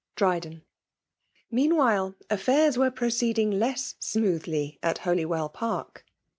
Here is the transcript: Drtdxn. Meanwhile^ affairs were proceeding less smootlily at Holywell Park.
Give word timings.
Drtdxn. 0.17 0.63
Meanwhile^ 1.53 2.15
affairs 2.31 2.75
were 2.75 2.89
proceeding 2.89 3.51
less 3.59 3.93
smootlily 4.01 4.79
at 4.81 4.97
Holywell 5.05 5.49
Park. 5.49 6.07